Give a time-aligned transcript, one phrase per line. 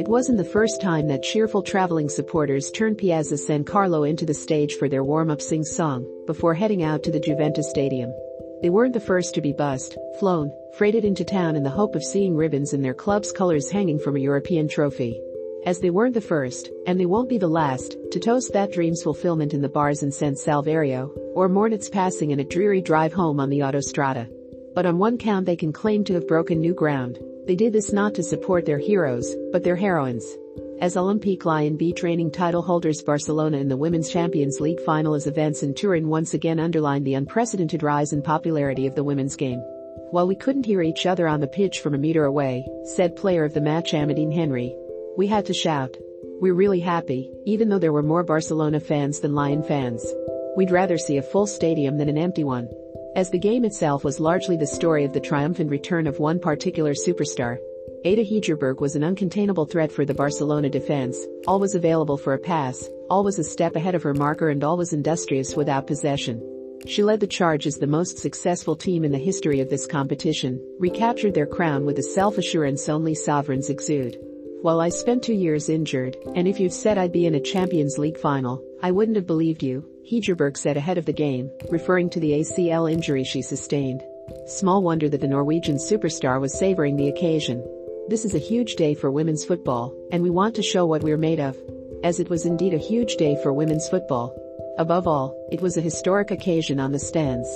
[0.00, 4.32] It wasn't the first time that cheerful traveling supporters turned Piazza San Carlo into the
[4.32, 8.10] stage for their warm-up sing-song before heading out to the Juventus Stadium.
[8.62, 12.02] They weren't the first to be bussed, flown, freighted into town in the hope of
[12.02, 15.20] seeing ribbons in their club's colors hanging from a European trophy.
[15.66, 19.02] As they weren't the first, and they won't be the last, to toast that dream's
[19.02, 23.12] fulfillment in the bars in San Salvario, or mourn its passing in a dreary drive
[23.12, 24.26] home on the autostrada.
[24.74, 27.18] But on one count they can claim to have broken new ground.
[27.46, 30.24] They did this not to support their heroes, but their heroines.
[30.80, 35.26] As Olympique Lyon beat reigning title holders Barcelona in the Women's Champions League final as
[35.26, 39.60] events in Turin once again underlined the unprecedented rise in popularity of the women's game.
[40.10, 43.44] While we couldn't hear each other on the pitch from a meter away, said player
[43.44, 44.74] of the match Amandine Henry,
[45.16, 45.96] we had to shout.
[46.40, 50.04] We're really happy, even though there were more Barcelona fans than Lyon fans.
[50.56, 52.68] We'd rather see a full stadium than an empty one.
[53.16, 56.94] As the game itself was largely the story of the triumphant return of one particular
[56.94, 57.58] superstar,
[58.04, 62.88] Ada Hegerberg was an uncontainable threat for the Barcelona defense, always available for a pass,
[63.10, 66.40] always a step ahead of her marker and always industrious without possession.
[66.86, 70.64] She led the charge as the most successful team in the history of this competition,
[70.78, 74.18] recaptured their crown with the self-assurance only sovereigns exude.
[74.62, 77.98] While I spent two years injured, and if you'd said I'd be in a Champions
[77.98, 82.20] League final, I wouldn't have believed you, Hegerberg said ahead of the game, referring to
[82.20, 84.02] the ACL injury she sustained.
[84.46, 87.64] Small wonder that the Norwegian superstar was savoring the occasion.
[88.08, 91.16] This is a huge day for women's football, and we want to show what we're
[91.16, 91.56] made of.
[92.02, 94.34] As it was indeed a huge day for women's football.
[94.78, 97.48] Above all, it was a historic occasion on the stands.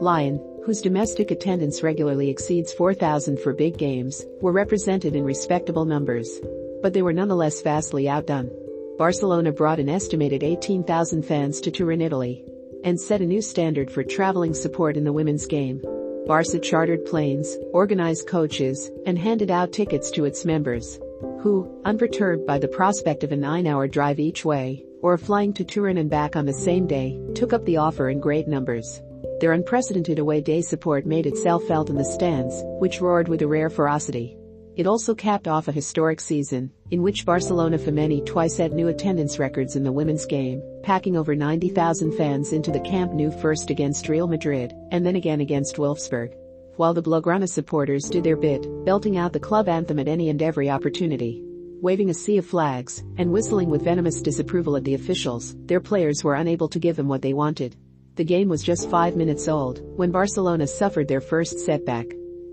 [0.00, 6.40] Lyon, whose domestic attendance regularly exceeds 4,000 for big games, were represented in respectable numbers.
[6.80, 8.50] But they were nonetheless vastly outdone.
[8.98, 12.44] Barcelona brought an estimated 18,000 fans to Turin, Italy,
[12.82, 15.80] and set a new standard for traveling support in the women's game.
[16.26, 20.98] Barca chartered planes, organized coaches, and handed out tickets to its members,
[21.40, 25.98] who, unperturbed by the prospect of a nine-hour drive each way, or flying to Turin
[25.98, 29.00] and back on the same day, took up the offer in great numbers.
[29.40, 33.46] Their unprecedented away day support made itself felt in the stands, which roared with a
[33.46, 34.37] rare ferocity.
[34.78, 39.40] It also capped off a historic season, in which Barcelona Femení twice set new attendance
[39.40, 44.08] records in the women's game, packing over 90,000 fans into the Camp Nou first against
[44.08, 46.32] Real Madrid, and then again against Wolfsburg.
[46.76, 50.40] While the Blaugrana supporters did their bit, belting out the club anthem at any and
[50.40, 51.42] every opportunity.
[51.82, 56.22] Waving a sea of flags, and whistling with venomous disapproval at the officials, their players
[56.22, 57.74] were unable to give them what they wanted.
[58.14, 62.06] The game was just five minutes old, when Barcelona suffered their first setback.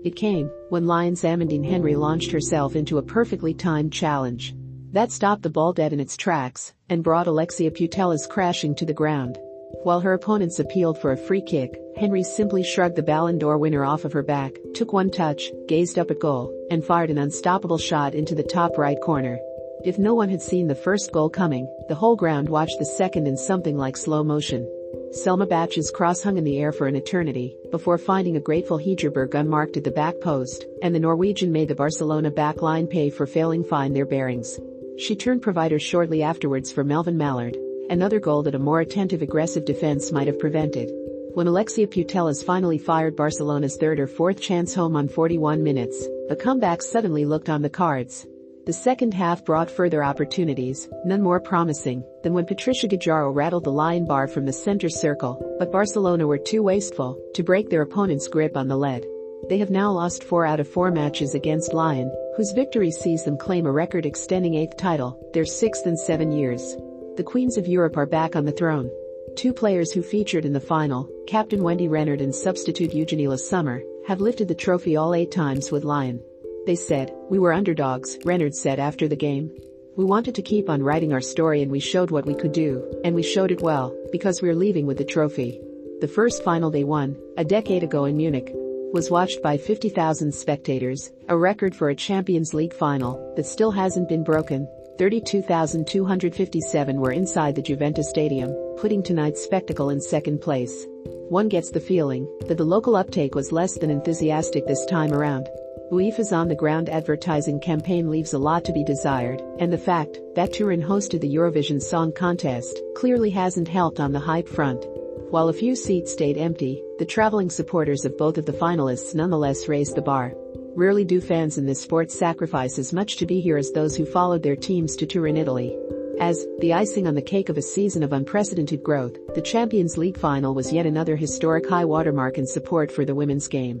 [0.06, 4.54] It came when Lyon's Amandine Henry launched herself into a perfectly timed challenge.
[4.92, 8.94] That stopped the ball dead in its tracks and brought Alexia Putellas crashing to the
[8.94, 9.36] ground.
[9.82, 13.84] While her opponents appealed for a free kick, Henry simply shrugged the Ballon d'Or winner
[13.84, 17.76] off of her back, took one touch, gazed up at goal, and fired an unstoppable
[17.76, 19.40] shot into the top right corner.
[19.84, 23.26] If no one had seen the first goal coming, the whole ground watched the second
[23.26, 24.70] in something like slow motion.
[25.10, 29.34] Selma Bacha's cross hung in the air for an eternity, before finding a grateful Hegerberg
[29.34, 33.26] unmarked at the back post, and the Norwegian made the Barcelona back line pay for
[33.26, 34.60] failing to find their bearings.
[34.98, 37.56] She turned provider shortly afterwards for Melvine Malard,
[37.90, 40.90] another goal that a more attentive aggressive defense might have prevented.
[41.34, 46.36] When Alexia Putellas finally fired Barcelona's third or fourth chance home on 41 minutes, the
[46.36, 48.26] comeback suddenly looked on the cards.
[48.66, 53.70] The second half brought further opportunities, none more promising than when Patricia Guijarro rattled the
[53.70, 58.26] Lyon bar from the center circle, but Barcelona were too wasteful to break their opponent's
[58.26, 59.06] grip on the lead.
[59.48, 63.38] They have now lost four out of four matches against Lyon, whose victory sees them
[63.38, 66.76] claim a record-extending eighth title, their sixth in seven years.
[67.16, 68.90] The Queens of Europe are back on the throne.
[69.36, 73.80] Two players who featured in the final, Captain Wendy Renard and substitute Eugenie Le Sommer,
[74.08, 76.20] have lifted the trophy all eight times with Lyon.
[76.66, 79.52] They said, we were underdogs, Renard said after the game.
[79.96, 83.00] We wanted to keep on writing our story and we showed what we could do,
[83.04, 85.60] and we showed it well, because we're leaving with the trophy.
[86.00, 88.50] The first final they won, a decade ago in Munich,
[88.92, 94.08] was watched by 50,000 spectators, a record for a Champions League final that still hasn't
[94.08, 94.66] been broken.
[94.98, 100.84] 32,257 were inside the Juventus Stadium, putting tonight's spectacle in second place.
[101.28, 105.48] One gets the feeling that the local uptake was less than enthusiastic this time around.
[105.92, 110.82] UEFA's on-the-ground advertising campaign leaves a lot to be desired, and the fact that Turin
[110.82, 114.84] hosted the Eurovision Song Contest clearly hasn't helped on the hype front.
[115.30, 119.68] While a few seats stayed empty, the traveling supporters of both of the finalists nonetheless
[119.68, 120.34] raised the bar.
[120.74, 124.06] Rarely do fans in this sport sacrifice as much to be here as those who
[124.06, 125.78] followed their teams to Turin, Italy.
[126.18, 130.18] As the icing on the cake of a season of unprecedented growth, the Champions League
[130.18, 133.80] final was yet another historic high watermark in support for the women's game.